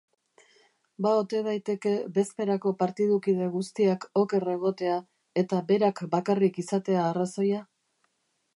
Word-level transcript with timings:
Ba 1.05 1.09
ote 1.23 1.41
daiteke 1.47 1.91
Bezperako 2.15 2.71
partidukide 2.79 3.49
guztiak 3.57 4.09
oker 4.23 4.49
egotea 4.55 4.97
eta 5.45 5.63
berak 5.73 6.05
bakarrik 6.17 6.59
izatea 6.65 7.05
arrazoia? 7.13 7.61